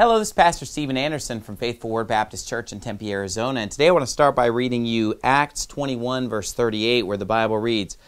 Hello, 0.00 0.18
this 0.18 0.28
is 0.28 0.32
Pastor 0.32 0.64
Steven 0.64 0.96
Anderson 0.96 1.42
from 1.42 1.58
Faithful 1.58 1.90
Word 1.90 2.06
Baptist 2.06 2.48
Church 2.48 2.72
in 2.72 2.80
Tempe, 2.80 3.12
Arizona. 3.12 3.60
And 3.60 3.70
today 3.70 3.88
I 3.88 3.90
want 3.90 4.02
to 4.02 4.10
start 4.10 4.34
by 4.34 4.46
reading 4.46 4.86
you 4.86 5.20
Acts 5.22 5.66
21, 5.66 6.26
verse 6.26 6.54
38, 6.54 7.02
where 7.02 7.18
the 7.18 7.26
Bible 7.26 7.58
reads 7.58 7.98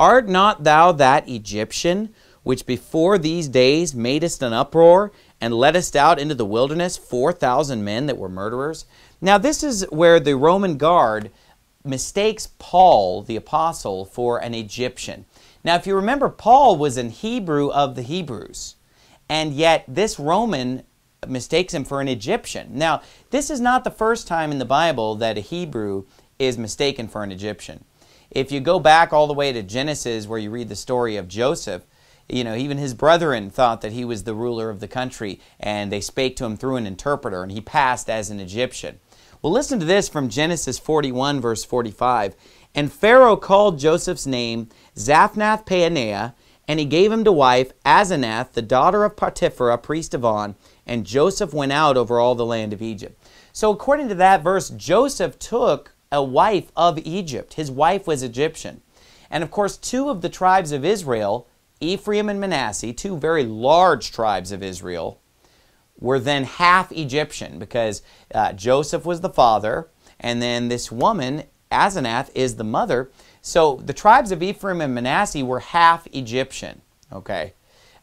Art 0.00 0.30
not 0.30 0.64
thou 0.64 0.92
that 0.92 1.28
Egyptian 1.28 2.14
which 2.42 2.64
before 2.64 3.18
these 3.18 3.48
days 3.48 3.94
madest 3.94 4.40
an 4.42 4.54
uproar 4.54 5.12
and 5.42 5.52
leddest 5.52 5.94
out 5.94 6.18
into 6.18 6.34
the 6.34 6.46
wilderness 6.46 6.96
4,000 6.96 7.84
men 7.84 8.06
that 8.06 8.16
were 8.16 8.30
murderers? 8.30 8.86
Now, 9.20 9.36
this 9.36 9.62
is 9.62 9.84
where 9.90 10.18
the 10.18 10.36
Roman 10.36 10.78
guard 10.78 11.30
mistakes 11.84 12.48
Paul, 12.58 13.20
the 13.20 13.36
apostle, 13.36 14.06
for 14.06 14.42
an 14.42 14.54
Egyptian. 14.54 15.26
Now, 15.62 15.74
if 15.74 15.86
you 15.86 15.96
remember, 15.96 16.30
Paul 16.30 16.78
was 16.78 16.96
an 16.96 17.10
Hebrew 17.10 17.68
of 17.68 17.94
the 17.94 18.00
Hebrews, 18.00 18.76
and 19.28 19.52
yet 19.52 19.84
this 19.86 20.18
Roman 20.18 20.84
mistakes 21.26 21.74
him 21.74 21.84
for 21.84 22.00
an 22.00 22.08
Egyptian. 22.08 22.68
Now, 22.72 23.02
this 23.30 23.50
is 23.50 23.60
not 23.60 23.84
the 23.84 23.90
first 23.90 24.26
time 24.26 24.50
in 24.50 24.58
the 24.58 24.64
Bible 24.64 25.14
that 25.16 25.38
a 25.38 25.40
Hebrew 25.40 26.04
is 26.38 26.58
mistaken 26.58 27.08
for 27.08 27.22
an 27.22 27.32
Egyptian. 27.32 27.84
If 28.30 28.50
you 28.50 28.60
go 28.60 28.80
back 28.80 29.12
all 29.12 29.26
the 29.26 29.34
way 29.34 29.52
to 29.52 29.62
Genesis, 29.62 30.26
where 30.26 30.38
you 30.38 30.50
read 30.50 30.68
the 30.68 30.76
story 30.76 31.16
of 31.16 31.28
Joseph, 31.28 31.82
you 32.28 32.44
know, 32.44 32.54
even 32.54 32.78
his 32.78 32.94
brethren 32.94 33.50
thought 33.50 33.82
that 33.82 33.92
he 33.92 34.04
was 34.04 34.24
the 34.24 34.34
ruler 34.34 34.70
of 34.70 34.80
the 34.80 34.88
country, 34.88 35.40
and 35.60 35.92
they 35.92 36.00
spake 36.00 36.36
to 36.36 36.44
him 36.44 36.56
through 36.56 36.76
an 36.76 36.86
interpreter, 36.86 37.42
and 37.42 37.52
he 37.52 37.60
passed 37.60 38.08
as 38.08 38.30
an 38.30 38.40
Egyptian. 38.40 39.00
Well, 39.42 39.52
listen 39.52 39.80
to 39.80 39.86
this 39.86 40.08
from 40.08 40.28
Genesis 40.28 40.78
41, 40.78 41.40
verse 41.40 41.64
45. 41.64 42.34
And 42.74 42.92
Pharaoh 42.92 43.36
called 43.36 43.78
Joseph's 43.78 44.26
name 44.26 44.68
Zaphnath 44.96 45.66
Paaneah, 45.66 46.34
and 46.68 46.78
he 46.78 46.86
gave 46.86 47.10
him 47.10 47.24
to 47.24 47.32
wife 47.32 47.72
Asenath, 47.84 48.52
the 48.52 48.62
daughter 48.62 49.04
of 49.04 49.16
Potiphera, 49.16 49.78
priest 49.78 50.14
of 50.14 50.24
On, 50.24 50.54
and 50.86 51.06
Joseph 51.06 51.52
went 51.52 51.72
out 51.72 51.96
over 51.96 52.18
all 52.18 52.34
the 52.34 52.46
land 52.46 52.72
of 52.72 52.82
Egypt. 52.82 53.20
So, 53.52 53.70
according 53.70 54.08
to 54.08 54.14
that 54.16 54.42
verse, 54.42 54.70
Joseph 54.70 55.38
took 55.38 55.94
a 56.10 56.22
wife 56.22 56.70
of 56.76 56.98
Egypt. 56.98 57.54
His 57.54 57.70
wife 57.70 58.06
was 58.06 58.22
Egyptian. 58.22 58.82
And 59.30 59.42
of 59.42 59.50
course, 59.50 59.76
two 59.76 60.10
of 60.10 60.20
the 60.20 60.28
tribes 60.28 60.72
of 60.72 60.84
Israel, 60.84 61.48
Ephraim 61.80 62.28
and 62.28 62.38
Manasseh, 62.40 62.92
two 62.92 63.16
very 63.16 63.44
large 63.44 64.12
tribes 64.12 64.52
of 64.52 64.62
Israel, 64.62 65.20
were 65.98 66.18
then 66.18 66.44
half 66.44 66.92
Egyptian 66.92 67.58
because 67.58 68.02
uh, 68.34 68.52
Joseph 68.52 69.06
was 69.06 69.20
the 69.20 69.30
father, 69.30 69.88
and 70.20 70.42
then 70.42 70.68
this 70.68 70.92
woman, 70.92 71.44
Asenath, 71.72 72.30
is 72.34 72.56
the 72.56 72.64
mother. 72.64 73.10
So 73.40 73.76
the 73.84 73.92
tribes 73.92 74.30
of 74.30 74.42
Ephraim 74.42 74.80
and 74.80 74.94
Manasseh 74.94 75.44
were 75.44 75.60
half 75.60 76.06
Egyptian. 76.12 76.82
Okay. 77.12 77.54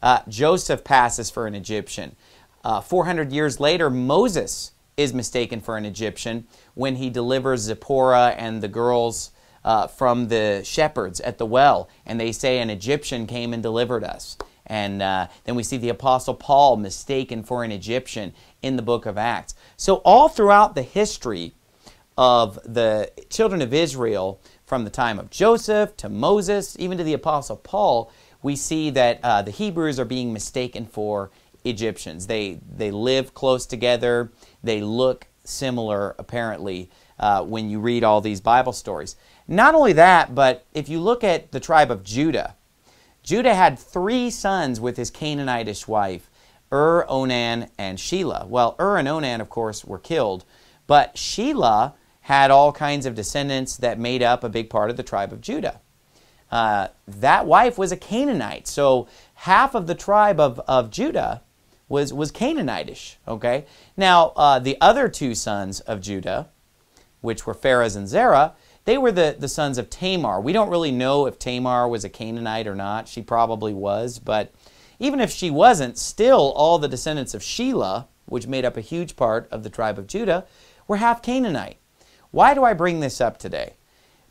Uh, 0.02 0.20
Joseph 0.28 0.84
passes 0.84 1.30
for 1.30 1.46
an 1.46 1.54
Egyptian. 1.54 2.16
Uh, 2.62 2.80
400 2.80 3.32
years 3.32 3.58
later, 3.58 3.88
Moses 3.88 4.72
is 4.96 5.14
mistaken 5.14 5.60
for 5.60 5.76
an 5.76 5.86
Egyptian 5.86 6.46
when 6.74 6.96
he 6.96 7.08
delivers 7.08 7.62
Zipporah 7.62 8.34
and 8.36 8.62
the 8.62 8.68
girls 8.68 9.30
uh, 9.64 9.86
from 9.86 10.28
the 10.28 10.62
shepherds 10.64 11.20
at 11.20 11.38
the 11.38 11.46
well, 11.46 11.88
and 12.06 12.20
they 12.20 12.32
say 12.32 12.58
an 12.58 12.70
Egyptian 12.70 13.26
came 13.26 13.52
and 13.52 13.62
delivered 13.62 14.04
us. 14.04 14.36
And 14.66 15.02
uh, 15.02 15.26
then 15.44 15.56
we 15.56 15.62
see 15.62 15.78
the 15.78 15.88
Apostle 15.88 16.34
Paul 16.34 16.76
mistaken 16.76 17.42
for 17.42 17.64
an 17.64 17.72
Egyptian 17.72 18.32
in 18.62 18.76
the 18.76 18.82
book 18.82 19.04
of 19.04 19.18
Acts. 19.18 19.54
So, 19.76 19.96
all 19.96 20.28
throughout 20.28 20.74
the 20.74 20.82
history 20.82 21.54
of 22.20 22.58
the 22.66 23.10
children 23.30 23.62
of 23.62 23.72
Israel, 23.72 24.42
from 24.66 24.84
the 24.84 24.90
time 24.90 25.18
of 25.18 25.30
Joseph 25.30 25.96
to 25.96 26.10
Moses, 26.10 26.76
even 26.78 26.98
to 26.98 27.02
the 27.02 27.14
Apostle 27.14 27.56
Paul, 27.56 28.12
we 28.42 28.56
see 28.56 28.90
that 28.90 29.20
uh, 29.22 29.40
the 29.40 29.50
Hebrews 29.50 29.98
are 29.98 30.04
being 30.04 30.30
mistaken 30.30 30.84
for 30.84 31.30
Egyptians. 31.64 32.26
They, 32.26 32.60
they 32.70 32.90
live 32.90 33.32
close 33.32 33.64
together, 33.64 34.30
they 34.62 34.82
look 34.82 35.28
similar, 35.44 36.14
apparently, 36.18 36.90
uh, 37.18 37.42
when 37.42 37.70
you 37.70 37.80
read 37.80 38.04
all 38.04 38.20
these 38.20 38.42
Bible 38.42 38.74
stories. 38.74 39.16
Not 39.48 39.74
only 39.74 39.94
that, 39.94 40.34
but 40.34 40.66
if 40.74 40.90
you 40.90 41.00
look 41.00 41.24
at 41.24 41.52
the 41.52 41.58
tribe 41.58 41.90
of 41.90 42.04
Judah, 42.04 42.54
Judah 43.22 43.54
had 43.54 43.78
three 43.78 44.28
sons 44.28 44.78
with 44.78 44.98
his 44.98 45.10
Canaanitish 45.10 45.88
wife, 45.88 46.28
Ur, 46.70 47.06
Onan, 47.08 47.70
and 47.78 47.96
Shelah. 47.96 48.46
Well, 48.46 48.76
Ur 48.78 48.98
and 48.98 49.08
Onan, 49.08 49.40
of 49.40 49.48
course, 49.48 49.86
were 49.86 49.98
killed, 49.98 50.44
but 50.86 51.14
Shelah 51.14 51.94
had 52.30 52.52
all 52.52 52.70
kinds 52.70 53.06
of 53.06 53.16
descendants 53.16 53.76
that 53.78 53.98
made 53.98 54.22
up 54.22 54.44
a 54.44 54.48
big 54.48 54.70
part 54.70 54.88
of 54.88 54.96
the 54.96 55.02
tribe 55.02 55.32
of 55.32 55.40
Judah. 55.40 55.80
Uh, 56.48 56.86
that 57.08 57.44
wife 57.44 57.76
was 57.76 57.90
a 57.90 57.96
Canaanite, 57.96 58.68
so 58.68 59.08
half 59.34 59.74
of 59.74 59.88
the 59.88 59.96
tribe 59.96 60.38
of, 60.38 60.60
of 60.68 60.92
Judah 60.92 61.42
was, 61.88 62.12
was 62.12 62.30
Canaanitish. 62.30 63.16
Okay? 63.26 63.64
Now, 63.96 64.28
uh, 64.36 64.60
the 64.60 64.76
other 64.80 65.08
two 65.08 65.34
sons 65.34 65.80
of 65.80 66.00
Judah, 66.00 66.48
which 67.20 67.48
were 67.48 67.54
Pharez 67.54 67.96
and 67.96 68.06
Zerah, 68.06 68.54
they 68.84 68.96
were 68.96 69.10
the, 69.10 69.34
the 69.36 69.48
sons 69.48 69.76
of 69.76 69.90
Tamar. 69.90 70.40
We 70.40 70.52
don't 70.52 70.70
really 70.70 70.92
know 70.92 71.26
if 71.26 71.36
Tamar 71.36 71.88
was 71.88 72.04
a 72.04 72.08
Canaanite 72.08 72.68
or 72.68 72.76
not. 72.76 73.08
She 73.08 73.22
probably 73.22 73.74
was, 73.74 74.20
but 74.20 74.54
even 75.00 75.18
if 75.18 75.32
she 75.32 75.50
wasn't, 75.50 75.98
still 75.98 76.52
all 76.52 76.78
the 76.78 76.86
descendants 76.86 77.34
of 77.34 77.42
Shelah, 77.42 78.06
which 78.26 78.46
made 78.46 78.64
up 78.64 78.76
a 78.76 78.82
huge 78.82 79.16
part 79.16 79.48
of 79.50 79.64
the 79.64 79.70
tribe 79.70 79.98
of 79.98 80.06
Judah, 80.06 80.46
were 80.86 80.98
half 80.98 81.22
Canaanite. 81.22 81.78
Why 82.30 82.54
do 82.54 82.64
I 82.64 82.74
bring 82.74 83.00
this 83.00 83.20
up 83.20 83.38
today? 83.38 83.74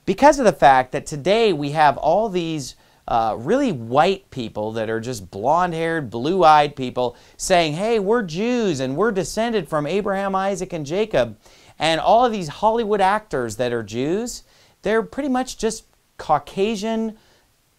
Because 0.05 0.39
of 0.39 0.45
the 0.45 0.53
fact 0.53 0.91
that 0.91 1.05
today 1.05 1.53
we 1.53 1.71
have 1.71 1.97
all 1.97 2.29
these 2.29 2.75
uh, 3.07 3.35
really 3.37 3.71
white 3.71 4.29
people 4.29 4.71
that 4.73 4.89
are 4.89 4.99
just 4.99 5.31
blonde 5.31 5.73
haired, 5.73 6.09
blue 6.09 6.43
eyed 6.43 6.75
people 6.75 7.17
saying, 7.37 7.73
hey, 7.73 7.99
we're 7.99 8.21
Jews 8.21 8.79
and 8.79 8.95
we're 8.95 9.11
descended 9.11 9.67
from 9.67 9.87
Abraham, 9.87 10.35
Isaac, 10.35 10.73
and 10.73 10.85
Jacob. 10.85 11.37
And 11.79 11.99
all 11.99 12.25
of 12.25 12.31
these 12.31 12.47
Hollywood 12.47 13.01
actors 13.01 13.55
that 13.57 13.73
are 13.73 13.83
Jews, 13.83 14.43
they're 14.83 15.03
pretty 15.03 15.29
much 15.29 15.57
just 15.57 15.85
Caucasian, 16.17 17.17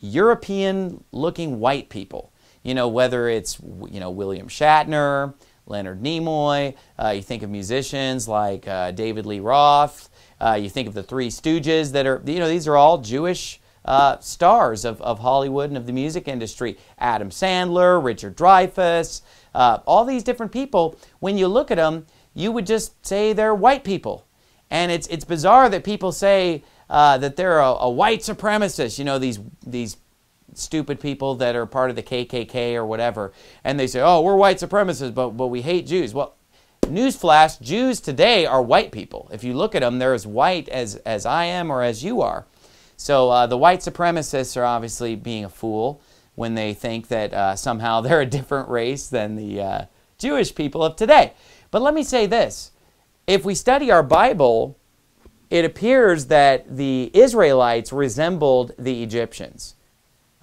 European 0.00 1.04
looking 1.12 1.60
white 1.60 1.88
people. 1.88 2.32
You 2.62 2.75
know, 2.75 2.88
whether 2.88 3.28
it's, 3.28 3.59
you 3.91 4.00
know, 4.00 4.10
William 4.10 4.48
Shatner, 4.48 5.34
Leonard 5.70 6.03
Nimoy, 6.03 6.75
uh, 6.98 7.10
you 7.10 7.22
think 7.22 7.42
of 7.42 7.48
musicians 7.48 8.28
like 8.28 8.66
uh, 8.66 8.91
David 8.91 9.25
Lee 9.25 9.41
Roth, 9.41 10.10
uh, 10.41 10.58
you 10.60 10.69
think 10.69 10.88
of 10.88 10.94
the 10.94 11.03
Three 11.03 11.28
Stooges 11.28 11.92
that 11.92 12.06
are, 12.06 12.20
you 12.26 12.41
know, 12.41 12.48
these 12.48 12.66
are 12.66 12.76
all 12.76 12.98
Jewish 12.98 13.60
uh, 13.84 14.19
stars 14.19 14.84
of, 14.84 15.00
of 15.00 15.20
Hollywood 15.20 15.70
and 15.70 15.76
of 15.78 15.86
the 15.86 15.92
music 15.92 16.28
industry. 16.28 16.76
Adam 16.98 17.30
Sandler, 17.30 18.03
Richard 18.03 18.36
Dreyfuss, 18.36 19.22
uh, 19.54 19.78
all 19.86 20.04
these 20.04 20.22
different 20.22 20.53
people, 20.53 20.98
when 21.20 21.38
you 21.38 21.47
look 21.47 21.70
at 21.70 21.76
them, 21.76 22.06
you 22.34 22.53
would 22.53 22.66
just 22.66 23.06
say 23.06 23.32
they're 23.32 23.54
white 23.54 23.84
people. 23.84 24.26
And 24.70 24.92
it's, 24.92 25.06
it's 25.06 25.25
bizarre 25.25 25.69
that 25.69 25.84
people 25.84 26.12
say 26.12 26.62
uh, 26.88 27.19
that 27.19 27.36
they're 27.36 27.60
a, 27.60 27.72
a, 27.72 27.91
white 27.91 28.20
supremacist, 28.20 28.98
you 28.98 29.04
know, 29.04 29.19
these, 29.19 29.38
these 29.64 29.97
stupid 30.54 31.00
people 31.00 31.34
that 31.36 31.56
are 31.56 31.66
part 31.66 31.90
of 31.90 31.96
the 31.96 32.02
KKK 32.02 32.74
or 32.74 32.84
whatever. 32.84 33.32
And 33.64 33.78
they 33.78 33.86
say, 33.86 34.00
oh, 34.00 34.20
we're 34.20 34.36
white 34.36 34.58
supremacists, 34.58 35.14
but, 35.14 35.30
but 35.30 35.48
we 35.48 35.62
hate 35.62 35.86
Jews. 35.86 36.14
Well, 36.14 36.34
newsflash, 36.82 37.60
Jews 37.60 38.00
today 38.00 38.46
are 38.46 38.62
white 38.62 38.92
people. 38.92 39.28
If 39.32 39.44
you 39.44 39.54
look 39.54 39.74
at 39.74 39.80
them, 39.80 39.98
they're 39.98 40.14
as 40.14 40.26
white 40.26 40.68
as, 40.68 40.96
as 40.96 41.26
I 41.26 41.44
am 41.44 41.70
or 41.70 41.82
as 41.82 42.04
you 42.04 42.20
are. 42.20 42.46
So 42.96 43.30
uh, 43.30 43.46
the 43.46 43.56
white 43.56 43.80
supremacists 43.80 44.56
are 44.56 44.64
obviously 44.64 45.16
being 45.16 45.44
a 45.44 45.48
fool 45.48 46.02
when 46.34 46.54
they 46.54 46.74
think 46.74 47.08
that 47.08 47.32
uh, 47.32 47.56
somehow 47.56 48.00
they're 48.02 48.20
a 48.20 48.26
different 48.26 48.68
race 48.68 49.06
than 49.06 49.36
the 49.36 49.60
uh, 49.60 49.84
Jewish 50.18 50.54
people 50.54 50.82
of 50.82 50.96
today. 50.96 51.32
But 51.70 51.82
let 51.82 51.94
me 51.94 52.02
say 52.02 52.26
this 52.26 52.72
if 53.26 53.44
we 53.44 53.54
study 53.54 53.90
our 53.90 54.02
Bible, 54.02 54.76
it 55.50 55.64
appears 55.64 56.26
that 56.26 56.76
the 56.76 57.10
Israelites 57.14 57.92
resembled 57.92 58.72
the 58.78 59.03
Egyptians. 59.03 59.74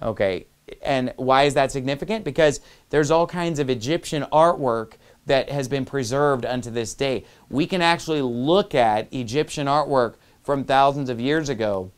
Okay, 0.02 0.46
and 0.82 1.12
why 1.16 1.44
is 1.44 1.54
that 1.54 1.72
significant? 1.72 2.24
Because 2.24 2.60
there's 2.90 3.10
all 3.10 3.26
kinds 3.26 3.58
of 3.58 3.70
Egyptian 3.70 4.24
artwork 4.32 4.94
that 5.26 5.50
has 5.50 5.68
been 5.68 5.84
preserved 5.84 6.44
unto 6.44 6.70
this 6.70 6.94
day. 6.94 7.24
We 7.48 7.66
can 7.66 7.82
actually 7.82 8.22
look 8.22 8.74
at 8.74 9.12
Egyptian 9.12 9.66
artwork 9.66 10.14
from 10.42 10.64
thousands 10.64 11.10
of 11.10 11.20
years 11.20 11.48
ago 11.48 11.92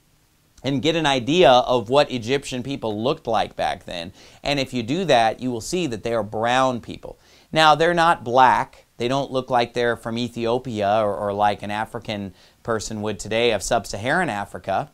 and 0.63 0.83
get 0.83 0.97
an 0.97 1.07
idea 1.07 1.51
of 1.51 1.89
what 1.89 2.11
Egyptian 2.11 2.63
people 2.63 3.03
looked 3.03 3.27
like 3.27 3.57
back 3.57 3.85
then. 3.85 4.13
And 4.43 4.61
if 4.61 4.75
you 4.75 4.83
do 4.83 5.05
that, 5.07 5.41
you 5.41 5.51
will 5.51 5.61
see 5.61 5.87
that 5.87 6.03
they 6.03 6.13
are 6.13 6.23
brown 6.23 6.81
people. 6.81 7.19
Now, 7.53 7.75
they're 7.75 7.95
not 7.95 8.25
black. 8.25 8.87
They 8.99 9.09
don't 9.09 9.31
look 9.31 9.49
like 9.49 9.73
they're 9.73 9.97
from 9.97 10.19
Ethiopia 10.19 11.01
or, 11.03 11.17
or 11.17 11.33
like 11.33 11.63
an 11.63 11.71
African 11.71 12.35
person 12.63 13.01
would 13.03 13.19
today 13.19 13.53
of 13.53 13.63
sub 13.63 13.87
Saharan 13.87 14.29
Africa. 14.29 14.91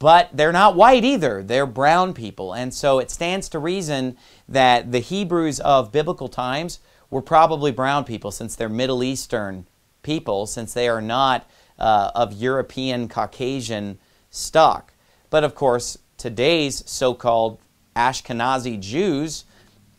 But 0.00 0.30
they're 0.32 0.50
not 0.50 0.76
white 0.76 1.04
either. 1.04 1.42
They're 1.42 1.66
brown 1.66 2.14
people. 2.14 2.54
And 2.54 2.72
so 2.74 2.98
it 2.98 3.10
stands 3.10 3.50
to 3.50 3.58
reason 3.58 4.16
that 4.48 4.90
the 4.92 4.98
Hebrews 4.98 5.60
of 5.60 5.92
biblical 5.92 6.28
times 6.28 6.80
were 7.10 7.20
probably 7.20 7.70
brown 7.70 8.04
people 8.04 8.30
since 8.30 8.56
they're 8.56 8.70
Middle 8.70 9.04
Eastern 9.04 9.66
people, 10.02 10.46
since 10.46 10.72
they 10.72 10.88
are 10.88 11.02
not 11.02 11.48
uh, 11.78 12.10
of 12.14 12.32
European 12.32 13.08
Caucasian 13.08 13.98
stock. 14.30 14.94
But 15.28 15.44
of 15.44 15.54
course, 15.54 15.98
today's 16.16 16.82
so 16.90 17.12
called 17.12 17.60
Ashkenazi 17.94 18.80
Jews 18.80 19.44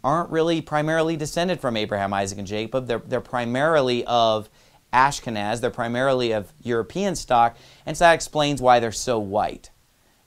aren't 0.04 0.32
really 0.32 0.62
primarily 0.62 1.16
descended 1.16 1.60
from 1.60 1.78
Abraham, 1.78 2.12
Isaac, 2.12 2.40
and 2.40 2.48
Jacob. 2.48 2.88
They're, 2.88 3.04
they're 3.06 3.22
primarily 3.22 4.04
of 4.06 4.50
Ashkenaz. 4.92 5.62
They're 5.62 5.70
primarily 5.70 6.34
of 6.34 6.52
European 6.64 7.16
stock, 7.16 7.56
and 7.86 7.96
so 7.96 8.06
that 8.06 8.14
explains 8.14 8.64
why 8.64 8.80
they're 8.80 8.92
so 8.92 9.20
white. 9.20 9.70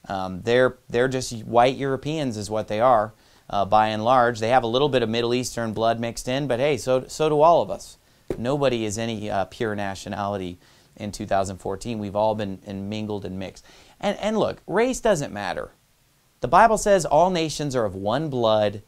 Um, 0.08 0.42
they're, 0.42 0.78
they're 0.88 1.08
just 1.08 1.44
white 1.44 1.76
Europeans, 1.76 2.36
is 2.36 2.50
what 2.50 2.68
they 2.68 2.80
are, 2.80 3.14
uh, 3.48 3.64
by 3.64 3.88
and 3.88 4.04
large. 4.04 4.40
They 4.40 4.48
have 4.48 4.62
a 4.62 4.68
little 4.68 4.88
bit 4.88 5.02
of 5.02 5.08
Middle 5.08 5.34
Eastern 5.34 5.72
blood 5.72 5.98
mixed 6.00 6.28
in, 6.28 6.46
but 6.46 6.60
hey, 6.60 6.76
so, 6.76 7.06
so 7.08 7.28
do 7.28 7.40
all 7.40 7.62
of 7.62 7.70
us. 7.70 7.98
Nobody 8.38 8.84
is 8.84 8.98
any 8.98 9.30
uh, 9.30 9.46
pure 9.46 9.74
nationality 9.74 10.58
in 10.96 11.12
2014. 11.12 11.98
We've 11.98 12.16
all 12.16 12.34
been 12.34 12.60
and 12.66 12.88
mingled 12.88 13.24
and 13.24 13.38
mixed. 13.38 13.64
And, 14.00 14.18
and 14.18 14.38
look, 14.38 14.62
race 14.66 15.00
doesn't 15.00 15.32
matter. 15.32 15.72
The 16.40 16.48
Bible 16.48 16.78
says 16.78 17.04
all 17.04 17.30
nations 17.30 17.74
are 17.74 17.84
of 17.84 17.94
one 17.94 18.28
blood 18.28 18.82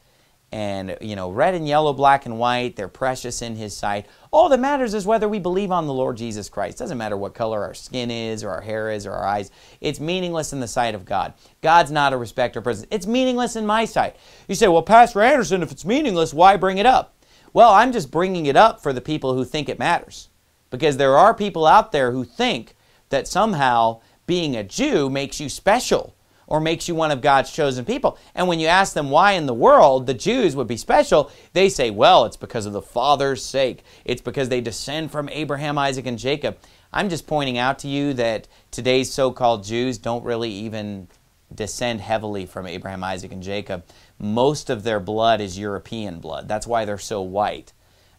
and 0.52 0.96
you 1.00 1.16
know 1.16 1.30
red 1.30 1.54
and 1.54 1.66
yellow 1.66 1.92
black 1.92 2.24
and 2.24 2.38
white 2.38 2.76
they're 2.76 2.88
precious 2.88 3.42
in 3.42 3.56
his 3.56 3.76
sight. 3.76 4.06
All 4.30 4.48
that 4.48 4.60
matters 4.60 4.94
is 4.94 5.06
whether 5.06 5.28
we 5.28 5.38
believe 5.38 5.72
on 5.72 5.86
the 5.86 5.92
lord 5.92 6.16
jesus 6.16 6.48
christ. 6.48 6.78
Doesn't 6.78 6.98
matter 6.98 7.16
what 7.16 7.34
color 7.34 7.62
our 7.62 7.74
skin 7.74 8.10
is 8.10 8.44
or 8.44 8.50
our 8.50 8.60
hair 8.60 8.90
is 8.90 9.06
or 9.06 9.12
our 9.12 9.26
eyes. 9.26 9.50
It's 9.80 10.00
meaningless 10.00 10.52
in 10.52 10.60
the 10.60 10.68
sight 10.68 10.94
of 10.94 11.04
god. 11.04 11.34
God's 11.62 11.90
not 11.90 12.12
a 12.12 12.16
respecter 12.16 12.60
of 12.60 12.64
persons. 12.64 12.86
It's 12.90 13.06
meaningless 13.06 13.56
in 13.56 13.66
my 13.66 13.84
sight. 13.84 14.16
You 14.48 14.54
say 14.54 14.68
well 14.68 14.82
pastor 14.82 15.22
anderson 15.22 15.62
if 15.62 15.72
it's 15.72 15.84
meaningless 15.84 16.32
why 16.32 16.56
bring 16.56 16.78
it 16.78 16.86
up? 16.86 17.14
Well 17.52 17.72
i'm 17.72 17.92
just 17.92 18.10
bringing 18.10 18.46
it 18.46 18.56
up 18.56 18.80
for 18.80 18.92
the 18.92 19.00
people 19.00 19.34
who 19.34 19.44
think 19.44 19.68
it 19.68 19.78
matters. 19.78 20.28
Because 20.70 20.96
there 20.96 21.16
are 21.16 21.34
people 21.34 21.66
out 21.66 21.92
there 21.92 22.12
who 22.12 22.24
think 22.24 22.76
that 23.08 23.28
somehow 23.28 24.00
being 24.26 24.56
a 24.56 24.64
jew 24.64 25.08
makes 25.08 25.40
you 25.40 25.48
special 25.48 26.15
or 26.46 26.60
makes 26.60 26.88
you 26.88 26.94
one 26.94 27.10
of 27.10 27.20
God's 27.20 27.50
chosen 27.50 27.84
people. 27.84 28.18
And 28.34 28.48
when 28.48 28.60
you 28.60 28.66
ask 28.66 28.92
them 28.94 29.10
why 29.10 29.32
in 29.32 29.46
the 29.46 29.54
world 29.54 30.06
the 30.06 30.14
Jews 30.14 30.54
would 30.54 30.68
be 30.68 30.76
special, 30.76 31.30
they 31.52 31.68
say, 31.68 31.90
well, 31.90 32.24
it's 32.24 32.36
because 32.36 32.66
of 32.66 32.72
the 32.72 32.82
Father's 32.82 33.44
sake. 33.44 33.82
It's 34.04 34.22
because 34.22 34.48
they 34.48 34.60
descend 34.60 35.10
from 35.10 35.28
Abraham, 35.30 35.78
Isaac, 35.78 36.06
and 36.06 36.18
Jacob. 36.18 36.58
I'm 36.92 37.08
just 37.08 37.26
pointing 37.26 37.58
out 37.58 37.78
to 37.80 37.88
you 37.88 38.14
that 38.14 38.48
today's 38.70 39.12
so 39.12 39.32
called 39.32 39.64
Jews 39.64 39.98
don't 39.98 40.24
really 40.24 40.50
even 40.50 41.08
descend 41.54 42.00
heavily 42.00 42.46
from 42.46 42.66
Abraham, 42.66 43.04
Isaac, 43.04 43.32
and 43.32 43.42
Jacob. 43.42 43.84
Most 44.18 44.70
of 44.70 44.82
their 44.82 45.00
blood 45.00 45.40
is 45.40 45.58
European 45.58 46.20
blood. 46.20 46.48
That's 46.48 46.66
why 46.66 46.84
they're 46.84 46.98
so 46.98 47.22
white. 47.22 47.72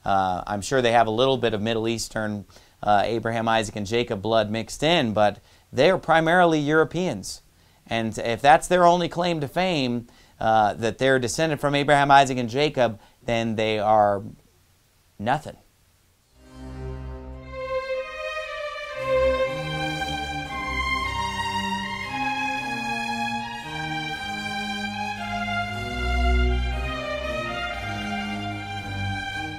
Uh, 0.06 0.44
I'm 0.48 0.62
sure 0.62 0.82
they 0.82 0.92
have 0.92 1.08
a 1.08 1.12
little 1.12 1.38
bit 1.38 1.54
of 1.54 1.62
Middle 1.62 1.88
Eastern 1.88 2.46
uh, 2.84 3.02
Abraham, 3.04 3.48
Isaac, 3.48 3.76
and 3.76 3.86
Jacob 3.86 4.22
blood 4.22 4.52
mixed 4.52 4.84
in, 4.84 5.14
but 5.14 5.40
they're 5.72 5.98
primarily 5.98 6.60
Europeans. 6.60 7.42
And 7.90 8.18
if 8.18 8.42
that's 8.42 8.68
their 8.68 8.86
only 8.86 9.10
claim 9.10 9.42
to 9.42 9.48
fame, 9.48 10.08
uh, 10.40 10.74
that 10.76 10.98
they're 10.98 11.20
descended 11.20 11.60
from 11.60 11.76
Abraham, 11.76 12.12
Isaac, 12.12 12.38
and 12.38 12.50
Jacob, 12.50 13.00
then 13.26 13.56
they 13.56 13.80
are 13.80 14.24
nothing. 15.18 15.58